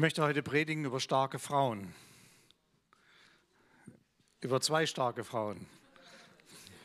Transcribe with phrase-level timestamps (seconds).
[0.00, 1.94] möchte heute predigen über starke Frauen.
[4.40, 5.66] Über zwei starke Frauen.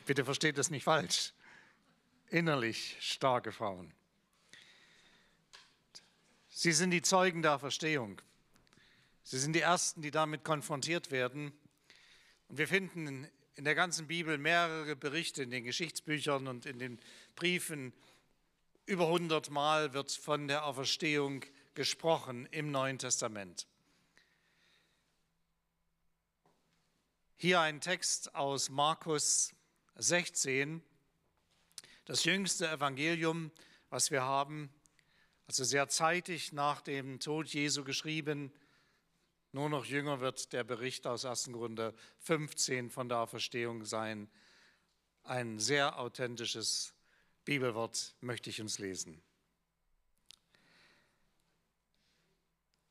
[0.04, 1.32] Bitte versteht das nicht falsch.
[2.28, 3.94] Innerlich starke Frauen.
[6.50, 8.20] Sie sind die Zeugen der Verstehung.
[9.22, 11.52] Sie sind die Ersten, die damit konfrontiert werden.
[12.48, 17.00] Und wir finden in der ganzen Bibel mehrere Berichte in den Geschichtsbüchern und in den
[17.34, 17.94] Briefen.
[18.84, 21.46] Über 100 Mal wird von der Auferstehung
[21.76, 23.68] gesprochen im Neuen Testament.
[27.36, 29.54] Hier ein Text aus Markus
[29.96, 30.82] 16,
[32.06, 33.52] das jüngste Evangelium,
[33.90, 34.72] was wir haben,
[35.46, 38.52] also sehr zeitig nach dem Tod Jesu geschrieben.
[39.52, 41.52] Nur noch jünger wird der Bericht aus 1.
[41.52, 44.30] Grunde 15 von der Auferstehung sein.
[45.24, 46.94] Ein sehr authentisches
[47.44, 49.22] Bibelwort möchte ich uns lesen.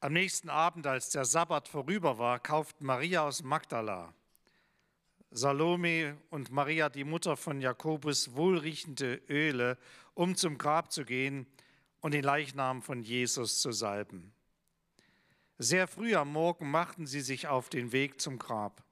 [0.06, 4.14] Am nächsten Abend, als der Sabbat vorüber war, kauften Maria aus Magdala,
[5.32, 9.80] Salome und Maria, die Mutter von Jakobus, wohlriechende Öle,
[10.14, 11.48] um zum Grab zu gehen
[12.02, 14.32] und den Leichnam von Jesus zu salben.
[15.58, 18.84] Sehr früh am Morgen machten sie sich auf den Weg zum Grab.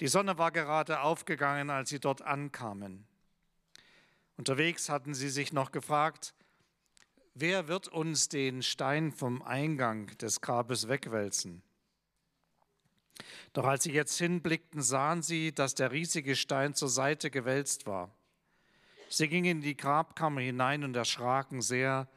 [0.00, 3.06] Die Sonne war gerade aufgegangen, als sie dort ankamen.
[4.38, 6.32] Unterwegs hatten sie sich noch gefragt,
[7.40, 11.62] Wer wird uns den Stein vom Eingang des Grabes wegwälzen?
[13.52, 18.12] Doch als sie jetzt hinblickten, sahen sie, dass der riesige Stein zur Seite gewälzt war.
[19.08, 22.08] Sie gingen in die Grabkammer hinein und erschraken sehr,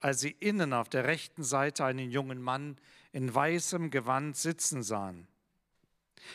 [0.00, 2.76] als sie innen auf der rechten Seite einen jungen Mann
[3.12, 5.26] in weißem Gewand sitzen sahen.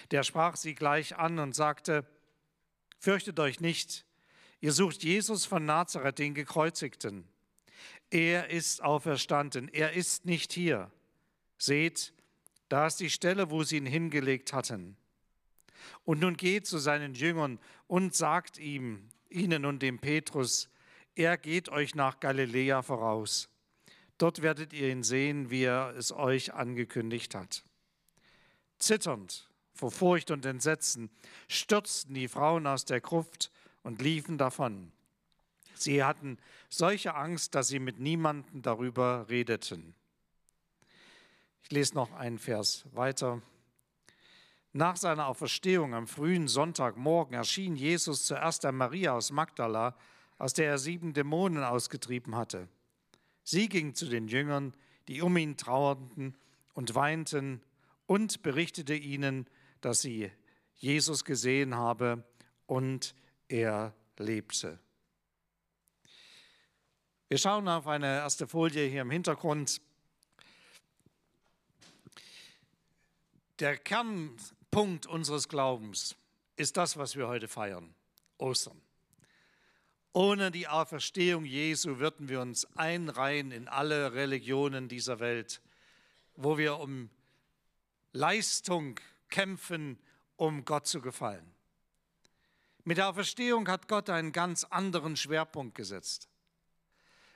[0.10, 2.08] Der sprach sie gleich an und sagte,
[2.98, 4.04] Fürchtet euch nicht,
[4.62, 7.31] ihr sucht Jesus von Nazareth, den gekreuzigten.
[8.10, 10.92] Er ist auferstanden, er ist nicht hier.
[11.58, 12.14] Seht,
[12.70, 14.98] da ist die Stelle, wo sie ihn hingelegt hatten.
[16.04, 20.70] Und nun geht zu seinen Jüngern und sagt ihm, ihnen und dem Petrus,
[21.16, 23.50] er geht euch nach Galiläa voraus.
[24.18, 27.64] Dort werdet ihr ihn sehen, wie er es euch angekündigt hat.
[28.78, 31.10] Zitternd vor Furcht und Entsetzen
[31.48, 33.52] stürzten die Frauen aus der Gruft
[33.84, 34.92] und liefen davon.
[35.82, 36.38] Sie hatten
[36.70, 39.96] solche Angst, dass sie mit niemandem darüber redeten.
[41.64, 43.42] Ich lese noch einen Vers weiter.
[44.74, 49.98] Nach seiner Auferstehung am frühen Sonntagmorgen erschien Jesus zuerst der Maria aus Magdala,
[50.38, 52.68] aus der er sieben Dämonen ausgetrieben hatte.
[53.44, 54.74] Sie ging zu den Jüngern,
[55.08, 56.38] die um ihn trauerten
[56.74, 57.62] und weinten,
[58.06, 59.48] und berichtete ihnen,
[59.80, 60.32] dass sie
[60.76, 62.26] Jesus gesehen habe
[62.66, 63.16] und
[63.48, 64.80] er lebte.
[67.32, 69.80] Wir schauen auf eine erste Folie hier im Hintergrund.
[73.60, 76.18] Der Kernpunkt unseres Glaubens
[76.58, 77.96] ist das, was wir heute feiern,
[78.38, 78.82] Ostern.
[80.12, 85.62] Ohne die Auferstehung Jesu würden wir uns einreihen in alle Religionen dieser Welt,
[86.36, 87.10] wo wir um
[88.12, 89.00] Leistung
[89.30, 89.98] kämpfen,
[90.36, 91.50] um Gott zu gefallen.
[92.84, 96.28] Mit der Auferstehung hat Gott einen ganz anderen Schwerpunkt gesetzt.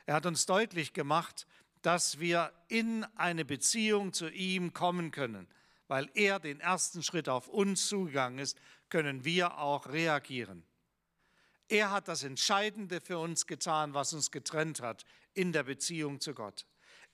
[0.06, 1.48] Er hat uns deutlich gemacht,
[1.82, 5.48] dass wir in eine Beziehung zu ihm kommen können.
[5.88, 8.58] Weil er den ersten Schritt auf uns zugegangen ist,
[8.90, 10.64] können wir auch reagieren.
[11.68, 16.34] Er hat das Entscheidende für uns getan, was uns getrennt hat in der Beziehung zu
[16.34, 16.66] Gott.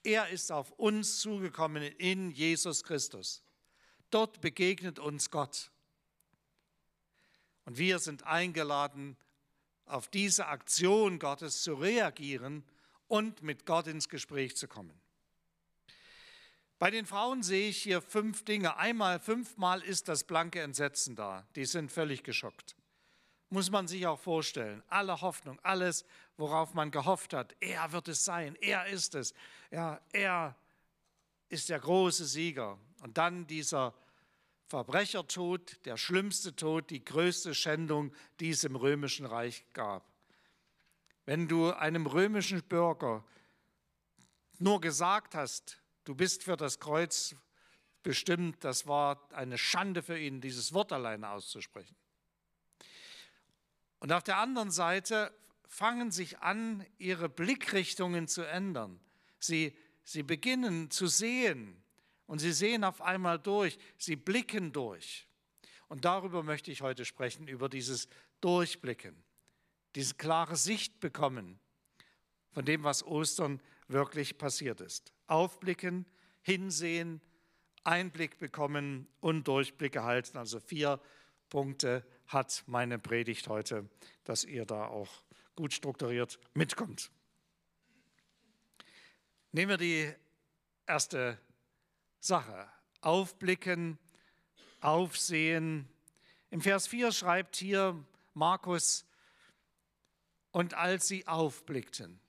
[0.04, 3.42] Er ist auf uns zugekommen in Jesus Christus.
[4.10, 5.70] Dort begegnet uns Gott.
[7.64, 9.16] Und wir sind eingeladen,
[9.84, 12.64] auf diese Aktion Gottes zu reagieren
[13.12, 14.98] und mit Gott ins Gespräch zu kommen.
[16.78, 18.78] Bei den Frauen sehe ich hier fünf Dinge.
[18.78, 21.46] Einmal, fünfmal ist das blanke Entsetzen da.
[21.54, 22.74] Die sind völlig geschockt.
[23.50, 24.82] Muss man sich auch vorstellen.
[24.88, 26.06] Alle Hoffnung, alles,
[26.38, 27.54] worauf man gehofft hat.
[27.60, 28.56] Er wird es sein.
[28.62, 29.34] Er ist es.
[29.70, 30.56] Ja, er
[31.50, 32.78] ist der große Sieger.
[33.02, 33.92] Und dann dieser
[34.68, 40.11] Verbrechertod, der schlimmste Tod, die größte Schändung, die es im römischen Reich gab.
[41.24, 43.24] Wenn du einem römischen Bürger
[44.58, 47.36] nur gesagt hast, du bist für das Kreuz
[48.02, 51.96] bestimmt, das war eine Schande für ihn, dieses Wort alleine auszusprechen.
[54.00, 55.32] Und auf der anderen Seite
[55.68, 59.00] fangen sich an, ihre Blickrichtungen zu ändern.
[59.38, 61.80] Sie, sie beginnen zu sehen
[62.26, 65.28] und sie sehen auf einmal durch, sie blicken durch.
[65.86, 68.08] Und darüber möchte ich heute sprechen, über dieses
[68.40, 69.22] Durchblicken
[69.94, 71.58] diese klare Sicht bekommen
[72.50, 75.12] von dem, was Ostern wirklich passiert ist.
[75.26, 76.06] Aufblicken,
[76.42, 77.20] hinsehen,
[77.84, 80.38] Einblick bekommen und Durchblick erhalten.
[80.38, 81.00] Also vier
[81.48, 83.88] Punkte hat meine Predigt heute,
[84.24, 85.22] dass ihr da auch
[85.56, 87.10] gut strukturiert mitkommt.
[89.52, 90.12] Nehmen wir die
[90.86, 91.38] erste
[92.20, 92.68] Sache.
[93.00, 93.98] Aufblicken,
[94.80, 95.88] aufsehen.
[96.50, 98.02] Im Vers 4 schreibt hier
[98.34, 99.04] Markus,
[100.52, 102.20] und als sie aufblickten.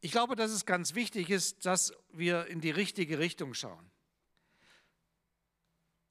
[0.00, 3.90] Ich glaube, dass es ganz wichtig ist, dass wir in die richtige Richtung schauen.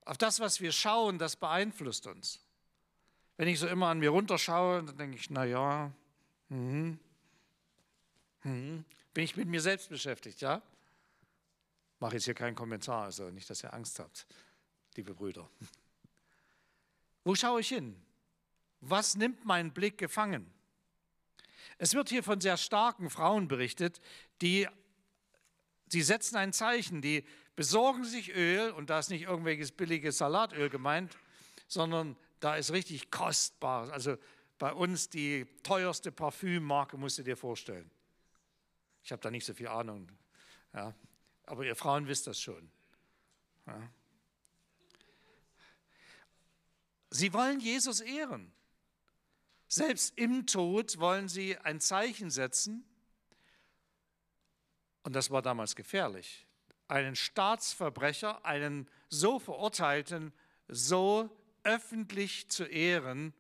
[0.06, 2.40] Auf das, was wir schauen, das beeinflusst uns.
[3.38, 5.92] Wenn ich so immer an mir runterschaue, dann denke ich, naja,
[6.50, 7.00] hm,
[8.42, 10.62] hm, bin ich mit mir selbst beschäftigt, ja?
[12.00, 14.28] Mache jetzt hier keinen Kommentar, also nicht, dass ihr Angst habt,
[14.96, 15.50] liebe Brüder.
[17.24, 18.00] Wo schaue ich hin?
[18.82, 20.55] Was nimmt meinen Blick gefangen?
[21.78, 24.02] Es wird hier von sehr starken Frauen berichtet,
[24.42, 24.68] die,
[25.88, 27.24] sie setzen ein Zeichen, die
[27.56, 31.18] besorgen sich Öl, und da ist nicht irgendwelches billiges Salatöl gemeint,
[31.68, 33.92] sondern da ist richtig kostbar.
[33.92, 34.18] Also
[34.58, 37.90] bei uns die teuerste Parfümmarke, musst du dir vorstellen.
[39.04, 40.12] Ich habe da nicht so viel Ahnung,
[40.74, 40.94] ja,
[41.46, 42.72] aber ihr Frauen wisst das schon.
[43.68, 43.90] Ja.
[47.12, 48.52] Sie wollen Jesus ehren.
[49.68, 52.86] Selbst im Tod wollen sie ein Zeichen setzen.
[55.04, 56.46] Und das war damals gefährlich.
[56.88, 60.34] Einen Staatsverbrecher, einen so verurteilten,
[60.68, 61.30] so
[61.64, 63.34] öffentlich zu ehren,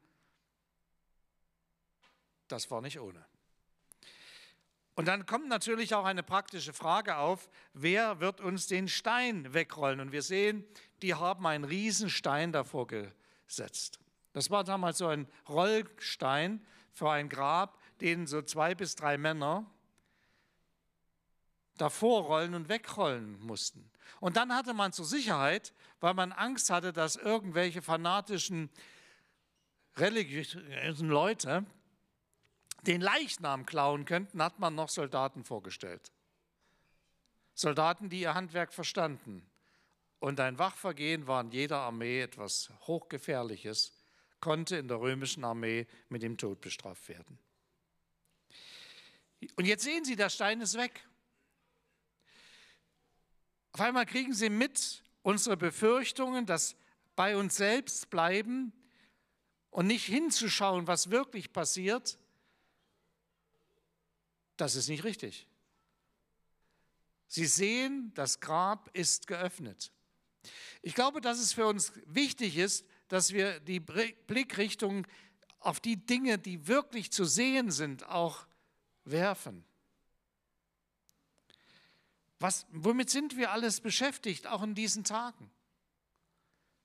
[2.47, 3.25] das war nicht ohne.
[4.95, 9.99] Und dann kommt natürlich auch eine praktische Frage auf, wer wird uns den Stein wegrollen?
[9.99, 10.65] Und wir sehen,
[11.01, 13.99] die haben einen Riesenstein davor gesetzt.
[14.35, 16.59] Das war damals so ein Rollstein
[16.91, 19.65] für ein Grab, den so zwei bis drei Männer
[21.77, 23.89] davor rollen und wegrollen mussten.
[24.19, 28.69] Und dann hatte man zur Sicherheit, weil man Angst hatte, dass irgendwelche fanatischen
[29.95, 31.65] religiösen Leute
[32.81, 36.11] den Leichnam klauen könnten, hat man noch Soldaten vorgestellt.
[37.53, 39.49] Soldaten, die ihr Handwerk verstanden.
[40.19, 43.93] Und ein Wachvergehen war in jeder Armee etwas Hochgefährliches
[44.39, 47.39] konnte in der römischen Armee mit dem Tod bestraft werden.
[49.55, 51.07] Und jetzt sehen Sie, der Stein ist weg.
[53.71, 56.75] Auf einmal kriegen Sie mit unsere Befürchtungen, dass
[57.15, 58.73] bei uns selbst bleiben
[59.69, 62.17] und nicht hinzuschauen, was wirklich passiert,
[64.57, 65.47] das ist nicht richtig.
[67.27, 69.91] Sie sehen, das Grab ist geöffnet.
[70.81, 75.05] Ich glaube, dass es für uns wichtig ist, dass wir die Blickrichtung
[75.59, 78.45] auf die Dinge, die wirklich zu sehen sind, auch
[79.03, 79.65] werfen.
[82.39, 85.49] Was, womit sind wir alles beschäftigt, auch in diesen Tagen?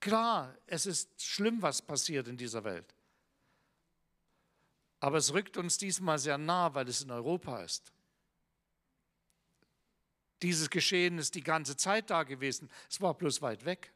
[0.01, 2.95] Klar, es ist schlimm, was passiert in dieser Welt.
[5.01, 7.93] Aber es rückt uns diesmal sehr nah, weil es in Europa ist.
[10.43, 12.71] Dieses Geschehen ist die ganze Zeit da gewesen.
[12.89, 13.93] Es war bloß weit weg.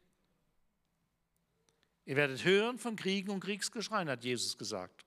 [2.07, 5.05] Ihr werdet hören von Kriegen und Kriegsgeschreien, hat Jesus gesagt.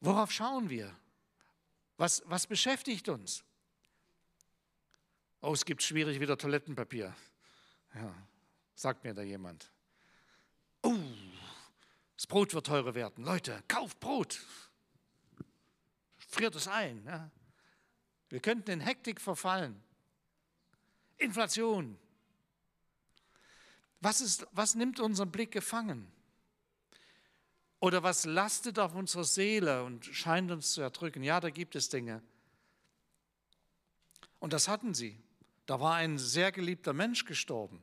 [0.00, 0.96] Worauf schauen wir?
[1.98, 3.44] Was, was beschäftigt uns?
[5.42, 7.14] Oh, es gibt schwierig wieder Toilettenpapier.
[7.94, 8.14] Ja,
[8.74, 9.70] sagt mir da jemand.
[10.82, 10.96] Oh,
[12.16, 13.24] das Brot wird teurer werden.
[13.24, 14.40] Leute, kauft Brot.
[16.16, 17.04] Friert es ein.
[17.04, 17.30] Ja.
[18.30, 19.82] Wir könnten in Hektik verfallen.
[21.18, 21.98] Inflation,
[24.00, 26.10] was, ist, was nimmt unseren Blick gefangen?
[27.80, 31.22] Oder was lastet auf unserer Seele und scheint uns zu erdrücken?
[31.22, 32.22] Ja, da gibt es Dinge.
[34.38, 35.18] Und das hatten sie.
[35.66, 37.82] Da war ein sehr geliebter Mensch gestorben.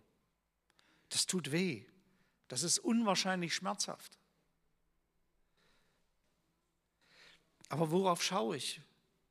[1.10, 1.86] Das tut weh.
[2.48, 4.18] Das ist unwahrscheinlich schmerzhaft.
[7.70, 8.82] Aber worauf schaue ich?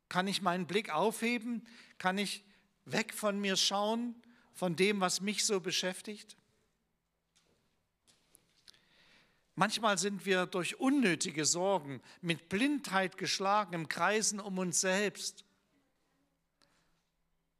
[0.09, 1.67] Kann ich meinen Blick aufheben?
[1.99, 2.45] Kann ich
[2.85, 4.15] weg von mir schauen,
[4.53, 6.37] von dem, was mich so beschäftigt?
[9.59, 15.45] Manchmal sind wir durch unnötige Sorgen mit Blindheit geschlagen im Kreisen um uns selbst.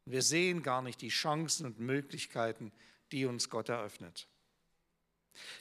[0.05, 2.71] Wir sehen gar nicht die Chancen und Möglichkeiten,
[3.13, 4.29] die uns Gott eröffnet.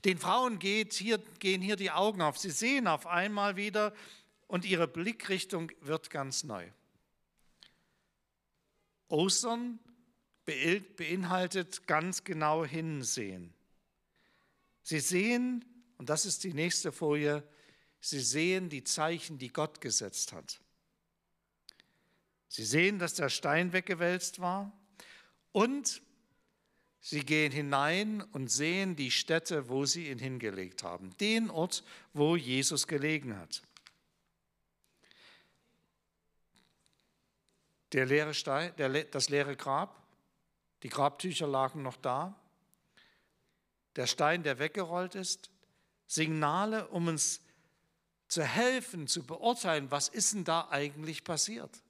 [0.03, 2.37] Den Frauen geht hier, gehen hier die Augen auf.
[2.37, 3.93] Sie sehen auf einmal wieder
[4.47, 6.69] und ihre Blickrichtung wird ganz neu.
[9.07, 9.79] Ostern
[10.45, 13.53] beinhaltet ganz genau hinsehen.
[14.83, 15.65] Sie sehen
[15.97, 17.43] und das ist die nächste Folie.
[17.99, 20.59] Sie sehen die Zeichen, die Gott gesetzt hat.
[22.47, 24.71] Sie sehen, dass der Stein weggewälzt war
[25.51, 26.01] und
[27.01, 31.83] sie gehen hinein und sehen die Stätte, wo sie ihn hingelegt haben, den Ort,
[32.13, 33.61] wo Jesus gelegen hat.
[37.91, 40.01] Der leere Stein, der, das leere Grab,
[40.83, 42.39] die Grabtücher lagen noch da,
[43.95, 45.49] der Stein, der weggerollt ist,
[46.07, 47.41] Signale, um uns
[48.27, 51.83] zu helfen, zu beurteilen, was ist denn da eigentlich passiert?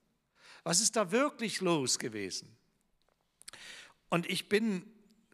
[0.63, 2.55] Was ist da wirklich los gewesen?
[4.09, 4.85] Und ich bin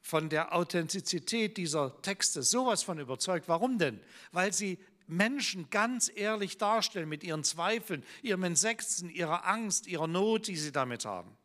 [0.02, 3.48] von der Authentizität dieser Texte sowas von überzeugt.
[3.48, 4.00] Warum denn?
[4.32, 10.48] Weil sie Menschen ganz ehrlich darstellen mit ihren Zweifeln, ihrem Entsetzen, ihrer Angst, ihrer Not,
[10.48, 11.38] die sie damit haben.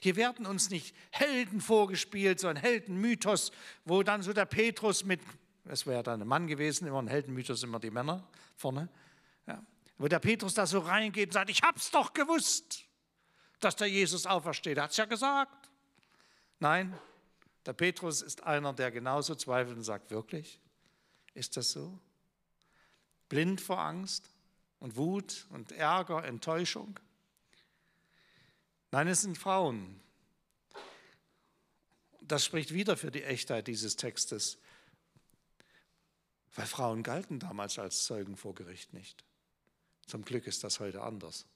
[0.00, 3.52] Hier werden uns nicht Helden vorgespielt, so ein Heldenmythos,
[3.84, 5.20] wo dann so der Petrus mit,
[5.70, 8.88] das wäre dann ein Mann gewesen, immer ein Heldenmythos, immer die Männer vorne,
[9.46, 9.64] ja,
[9.98, 12.86] wo der Petrus da so reingeht und sagt, ich hab's doch gewusst,
[13.60, 14.78] dass der Jesus aufersteht.
[14.78, 15.70] Er hat's ja gesagt.
[16.58, 16.98] Nein,
[17.66, 20.60] der Petrus ist einer, der genauso zweifelt und sagt, wirklich?
[21.34, 22.00] Ist das so?
[23.28, 24.28] Blind vor Angst
[24.80, 26.98] und Wut und Ärger, Enttäuschung?
[28.90, 30.00] Nein, es sind Frauen.
[32.22, 34.58] Das spricht wieder für die Echtheit dieses Textes,
[36.54, 39.24] weil Frauen galten damals als Zeugen vor Gericht nicht.
[40.06, 41.46] Zum Glück ist das heute anders.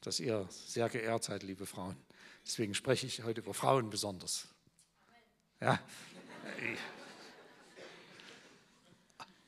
[0.00, 1.96] Dass ihr sehr geehrt seid, liebe Frauen.
[2.46, 4.48] Deswegen spreche ich heute über Frauen besonders.
[5.60, 5.78] Ja.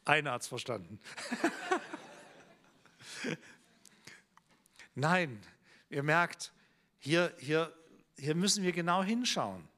[0.05, 1.01] Einer hat es verstanden.
[4.95, 5.43] Nein,
[5.93, 6.53] Ihr merkt,
[7.01, 7.71] hier, hier,
[8.17, 9.69] hier müssen wir genau hinschauen.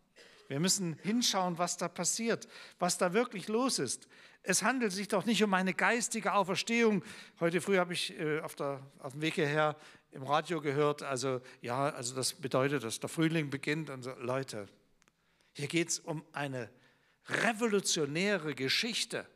[0.54, 2.46] Wir müssen hinschauen, was da passiert,
[2.78, 4.06] was da wirklich los ist.
[4.44, 7.02] Es handelt sich doch nicht um eine geistige Auferstehung.
[7.40, 9.76] Heute früh habe ich äh, auf, der, auf dem Weg hierher
[10.12, 14.12] im Radio gehört, also ja, also das bedeutet, dass der Frühling beginnt und so.
[14.20, 14.68] Leute,
[15.54, 16.70] hier geht es um eine
[17.26, 19.26] revolutionäre Geschichte.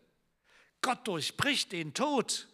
[0.83, 2.47] Gott durchbricht den Tod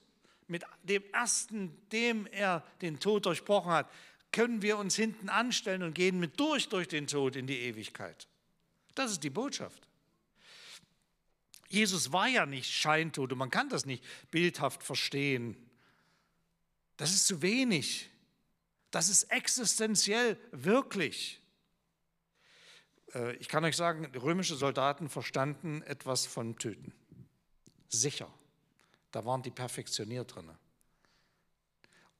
[0.47, 3.91] mit dem ersten, dem er den Tod durchbrochen hat
[4.33, 8.27] können wir uns hinten anstellen und gehen mit durch durch den Tod in die Ewigkeit.
[8.95, 9.89] Das ist die Botschaft.
[11.69, 15.57] Jesus war ja nicht scheintot und man kann das nicht bildhaft verstehen.
[16.97, 18.11] Das ist zu wenig.
[18.91, 21.41] Das ist existenziell wirklich.
[23.13, 26.93] Äh, ich kann euch sagen, römische Soldaten verstanden etwas von Töten.
[27.89, 28.33] Sicher.
[29.11, 30.51] Da waren die perfektioniert drin.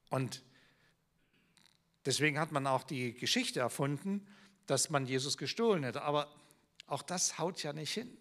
[0.09, 0.43] Und
[2.05, 4.25] Deswegen hat man auch die Geschichte erfunden,
[4.67, 6.03] dass man Jesus gestohlen hätte.
[6.03, 6.31] Aber
[6.87, 8.17] auch das haut ja nicht hin.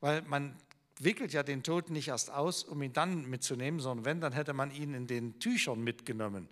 [0.00, 0.56] Weil man
[0.98, 4.52] wickelt ja den Toten nicht erst aus, um ihn dann mitzunehmen, sondern wenn, dann hätte
[4.52, 6.48] man ihn in den Tüchern mitgenommen.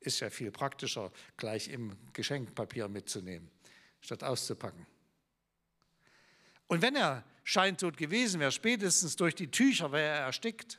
[0.00, 3.50] Ist ja viel praktischer, gleich im Geschenkpapier mitzunehmen,
[4.00, 4.86] statt auszupacken.
[6.66, 10.78] Und wenn er scheintot gewesen wäre, spätestens durch die Tücher wäre er erstickt.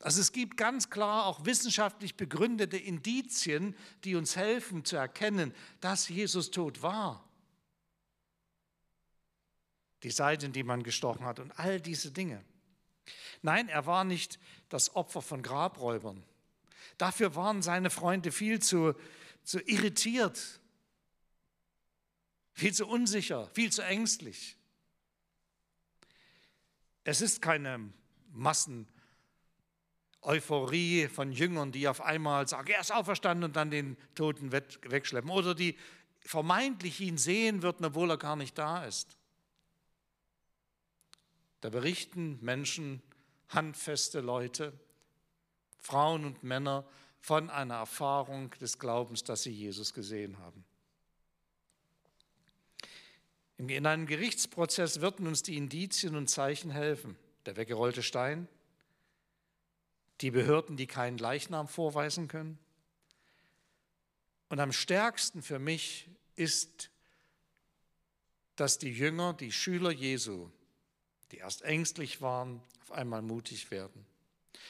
[0.00, 6.08] Also es gibt ganz klar auch wissenschaftlich begründete Indizien, die uns helfen zu erkennen, dass
[6.08, 7.27] Jesus tot war.
[10.02, 12.44] Die Seiten, die man gestochen hat und all diese Dinge.
[13.42, 14.38] Nein, er war nicht
[14.68, 16.22] das Opfer von Grabräubern.
[16.98, 18.94] Dafür waren seine Freunde viel zu,
[19.44, 20.60] zu irritiert,
[22.52, 24.56] viel zu unsicher, viel zu ängstlich.
[27.04, 27.92] Es ist keine
[28.32, 28.88] Massen
[30.20, 35.30] Euphorie von Jüngern, die auf einmal sagen, er ist auferstanden und dann den Toten wegschleppen.
[35.30, 35.76] Oder die
[36.20, 39.17] vermeintlich ihn sehen würden, obwohl er gar nicht da ist.
[41.60, 43.02] Da berichten Menschen,
[43.48, 44.72] handfeste Leute,
[45.78, 46.86] Frauen und Männer
[47.20, 50.64] von einer Erfahrung des Glaubens, dass sie Jesus gesehen haben.
[53.56, 57.16] In einem Gerichtsprozess würden uns die Indizien und Zeichen helfen.
[57.44, 58.46] Der weggerollte Stein,
[60.20, 62.58] die Behörden, die keinen Leichnam vorweisen können.
[64.48, 66.90] Und am stärksten für mich ist,
[68.54, 70.50] dass die Jünger, die Schüler Jesu,
[71.30, 74.06] die erst ängstlich waren, auf einmal mutig werden.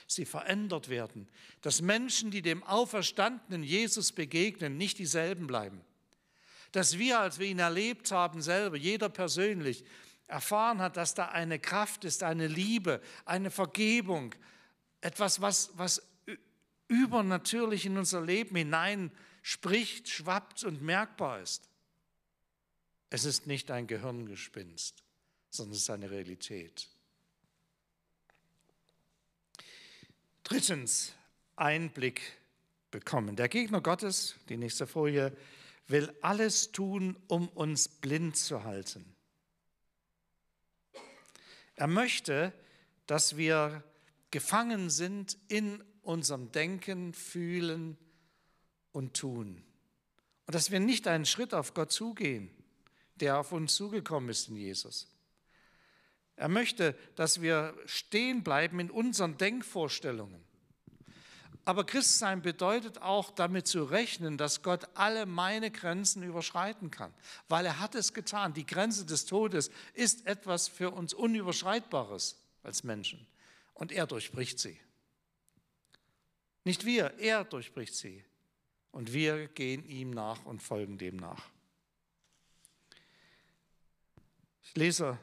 [0.07, 1.29] Sie verändert werden,
[1.61, 5.81] dass Menschen, die dem auferstandenen Jesus begegnen, nicht dieselben bleiben.
[6.73, 9.85] Dass wir, als wir ihn erlebt haben, selber, jeder persönlich,
[10.27, 14.35] erfahren hat, dass da eine Kraft ist, eine Liebe, eine Vergebung,
[15.01, 16.03] etwas, was, was
[16.89, 19.11] übernatürlich in unser Leben hinein
[19.43, 21.69] spricht, schwappt und merkbar ist.
[23.11, 25.03] Es ist nicht ein Gehirngespinst,
[25.51, 26.89] sondern es ist eine Realität.
[30.45, 31.13] Drittens,
[31.57, 32.23] Einblick
[32.91, 33.37] bekommen.
[33.37, 35.37] Der Gegner Gottes, die nächste Folie,
[35.89, 39.05] will alles tun, um uns blind zu halten.
[41.75, 42.53] Er möchte,
[43.07, 43.83] dass wir
[44.31, 47.97] gefangen sind in unserem Denken, Fühlen
[48.93, 49.65] und Tun.
[50.47, 52.51] Und dass wir nicht einen Schritt auf Gott zugehen,
[53.17, 55.09] der auf uns zugekommen ist in Jesus.
[56.39, 60.41] Er möchte, dass wir stehen bleiben in unseren Denkvorstellungen.
[61.65, 67.13] Aber Christsein bedeutet auch damit zu rechnen, dass Gott alle meine Grenzen überschreiten kann,
[67.49, 68.55] weil er hat es getan.
[68.55, 73.27] Die Grenze des Todes ist etwas für uns Unüberschreitbares als Menschen
[73.75, 74.79] und er durchbricht sie.
[76.63, 78.25] Nicht wir, er durchbricht sie
[78.93, 81.51] und wir gehen ihm nach und folgen dem nach.
[84.63, 85.19] Ich lese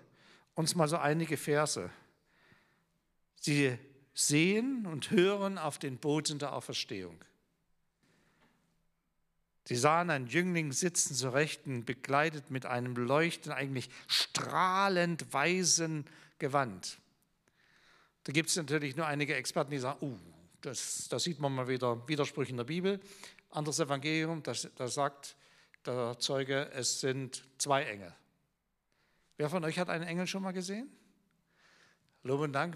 [0.56, 1.90] uns mal so einige Verse.
[3.36, 3.78] Sie
[4.14, 7.24] sehen und hören auf den Boden der Auferstehung.
[9.68, 16.06] Sie sahen einen Jüngling sitzen zur Rechten, bekleidet mit einem leuchtend, eigentlich strahlend weißen
[16.40, 17.00] Gewand.
[18.24, 20.18] Da gibt es natürlich nur einige Experten, die sagen, uh,
[20.62, 23.00] das, da sieht man mal wieder Widersprüche in der Bibel.
[23.50, 25.36] Anderes Evangelium, da sagt
[25.86, 28.14] der Zeuge, es sind zwei Engel.
[29.38, 30.90] Wer von euch hat einen Engel schon mal gesehen?
[32.24, 32.76] Lob und Dank.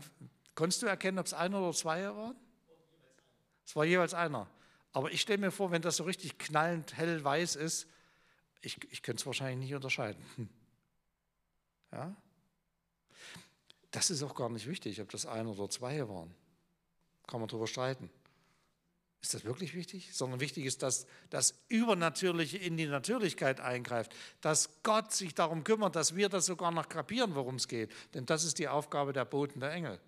[0.56, 2.36] Konntest du erkennen, ob es einer oder zwei waren?
[3.66, 4.50] Es war jeweils einer.
[4.92, 7.88] Aber ich stelle mir vor, wenn das so richtig knallend hell weiß ist,
[8.62, 10.24] ich, ich könnte es wahrscheinlich nicht unterscheiden.
[10.36, 10.50] Hm.
[11.92, 12.16] Ja?
[13.92, 16.34] Das ist auch gar nicht wichtig, ob das ein oder zwei waren.
[17.26, 18.10] Kann man darüber streiten.
[19.22, 20.10] Ist das wirklich wichtig?
[20.14, 25.96] Sondern wichtig ist, dass das Übernatürliche in die Natürlichkeit eingreift, dass Gott sich darum kümmert,
[25.96, 27.92] dass wir das sogar noch kapieren, worum es geht.
[28.14, 30.00] Denn das ist die Aufgabe der Boten der Engel.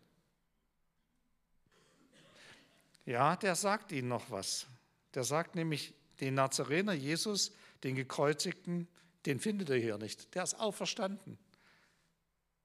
[3.05, 4.67] Ja, der sagt ihnen noch was.
[5.13, 7.51] Der sagt nämlich, den Nazarener Jesus,
[7.83, 8.87] den Gekreuzigten,
[9.25, 10.33] den findet er hier nicht.
[10.35, 11.37] Der ist auferstanden.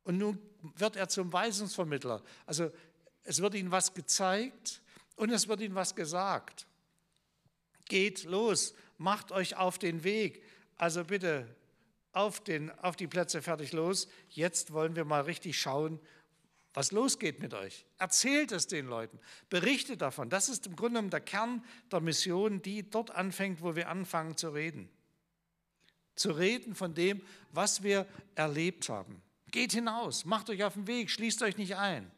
[0.05, 0.39] Und nun
[0.77, 2.23] wird er zum Weisungsvermittler.
[2.45, 2.71] Also
[3.25, 4.81] es wird ihnen was gezeigt
[5.17, 6.67] und es wird ihnen was gesagt.
[7.87, 10.43] Geht los, macht euch auf den Weg.
[10.77, 11.47] Also bitte
[12.13, 14.09] auf, den, auf die Plätze fertig los.
[14.31, 16.01] Jetzt wollen wir mal richtig schauen,
[16.75, 17.87] was losgeht mit euch.
[17.99, 20.29] Erzählt es den Leuten, berichtet davon.
[20.29, 24.37] Das ist im Grunde genommen der Kern der Mission, die dort anfängt, wo wir anfangen
[24.37, 24.91] zu reden.
[26.15, 29.23] Zu reden von dem, was wir erlebt haben.
[29.51, 32.11] Geht hinaus, macht euch auf den Weg, schließt euch nicht ein.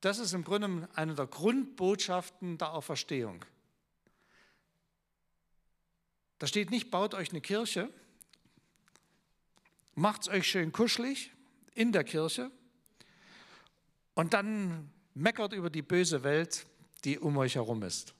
[0.00, 3.44] Das ist im Grunde eine der Grundbotschaften der Auferstehung.
[6.38, 7.92] Da steht nicht, baut euch eine Kirche,
[9.94, 11.32] macht es euch schön kuschelig
[11.74, 12.50] in der Kirche,
[14.14, 16.66] und dann meckert über die böse Welt,
[17.04, 18.14] die um euch herum ist.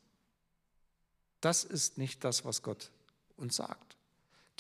[1.41, 2.91] Das ist nicht das, was Gott
[3.37, 3.90] uns sagt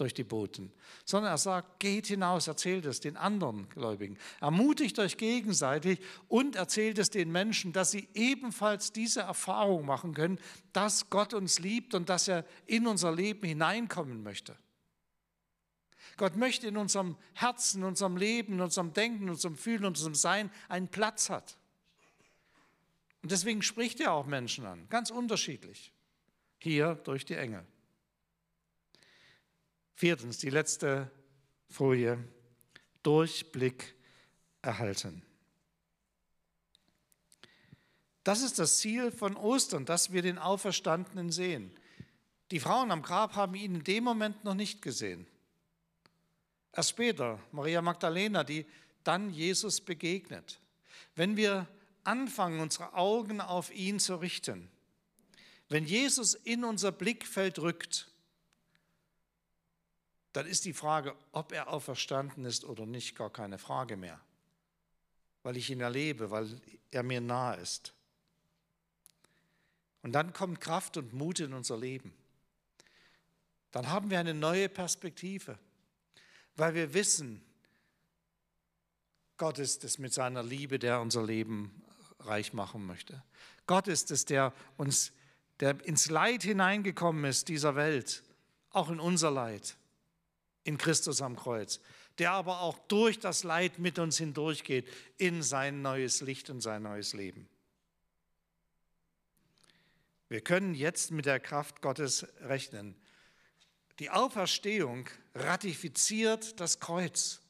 [0.01, 0.73] durch die Boten,
[1.05, 6.99] sondern er sagt, geht hinaus, erzählt es den anderen Gläubigen, ermutigt euch gegenseitig und erzählt
[6.99, 10.39] es den Menschen, dass sie ebenfalls diese Erfahrung machen können,
[10.73, 14.57] dass Gott uns liebt und dass er in unser Leben hineinkommen möchte.
[16.17, 19.87] Gott möchte in unserem Herzen, in unserem Leben, in unserem Denken, in unserem Fühlen, in
[19.87, 21.57] unserem Sein einen Platz hat.
[23.23, 25.93] Und deswegen spricht er auch Menschen an, ganz unterschiedlich.
[26.59, 27.65] Hier durch die Engel.
[30.01, 31.11] Viertens, die letzte
[31.69, 32.17] Folie.
[33.03, 33.95] Durchblick
[34.63, 35.23] erhalten.
[38.25, 41.71] Das ist das Ziel von Ostern, dass wir den Auferstandenen sehen.
[42.51, 45.27] Die Frauen am Grab haben ihn in dem Moment noch nicht gesehen.
[46.73, 48.65] Erst später, Maria Magdalena, die
[49.05, 50.61] dann Jesus begegnet.
[51.15, 51.69] Wenn wir
[52.05, 54.71] anfangen, unsere Augen auf ihn zu richten,
[55.69, 58.10] wenn Jesus in unser Blickfeld rückt,
[60.33, 64.21] dann ist die Frage, ob er auferstanden ist oder nicht, gar keine Frage mehr,
[65.43, 67.95] weil ich ihn erlebe, weil er mir nahe ist.
[70.03, 72.15] Und dann kommt Kraft und Mut in unser Leben.
[73.71, 75.59] Dann haben wir eine neue Perspektive
[76.61, 77.43] weil wir wissen,
[79.39, 81.83] Gott ist es mit seiner Liebe, der unser Leben
[82.21, 83.23] reich machen möchte.
[83.67, 85.13] Gott ist es, der uns,
[85.61, 88.23] der ins Leid hineingekommen ist dieser Welt,
[88.71, 89.77] auch in unser Leid,
[90.65, 91.81] in Christus am Kreuz,
[92.19, 96.83] der aber auch durch das Leid mit uns hindurchgeht in sein neues Licht und sein
[96.83, 97.49] neues Leben.
[100.29, 102.95] Wir können jetzt mit der Kraft Gottes rechnen.
[103.99, 107.41] Die Auferstehung ratifiziert das Kreuz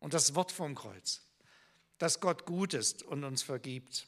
[0.00, 1.22] und das Wort vom Kreuz,
[1.98, 4.06] dass Gott gut ist und uns vergibt.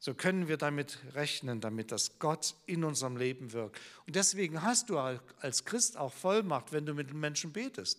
[0.00, 3.80] So können wir damit rechnen, damit das Gott in unserem Leben wirkt.
[4.06, 7.98] Und deswegen hast du als Christ auch Vollmacht, wenn du mit den Menschen betest.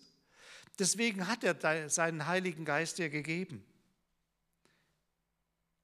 [0.78, 3.62] Deswegen hat er seinen Heiligen Geist dir gegeben.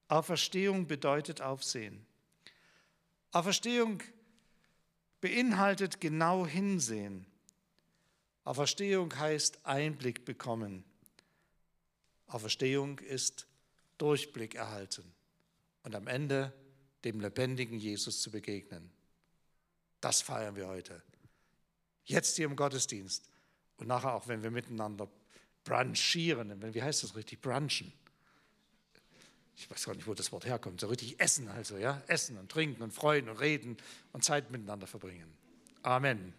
[0.07, 2.03] Auferstehung bedeutet Aufsehen.
[3.31, 4.01] Auferstehung
[5.21, 7.27] beinhaltet genau hinsehen.
[8.43, 10.83] Auferstehung heißt Einblick bekommen.
[12.25, 13.45] Auferstehung ist
[13.99, 15.16] Durchblick erhalten
[15.87, 16.51] und am Ende
[17.05, 18.91] dem lebendigen Jesus zu begegnen.
[20.01, 21.01] Das feiern wir heute.
[22.03, 23.29] Jetzt hier im Gottesdienst
[23.77, 25.09] und nachher auch, wenn wir miteinander
[25.63, 26.61] brunchieren.
[26.73, 27.39] Wie heißt das richtig?
[27.39, 27.93] Brunchen.
[29.55, 30.81] Ich weiß gar nicht, wo das Wort herkommt.
[30.81, 32.01] So richtig essen also, ja?
[32.07, 33.77] Essen und trinken und freuen und reden
[34.11, 35.33] und Zeit miteinander verbringen.
[35.83, 36.33] Amen.